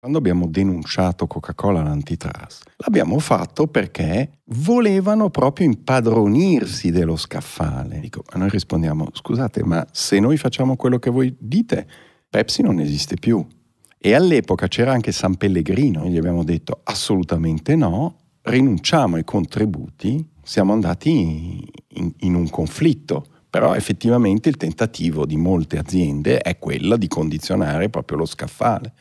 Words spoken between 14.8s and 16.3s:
anche San Pellegrino, e gli